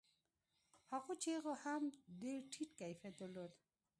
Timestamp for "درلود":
3.19-3.51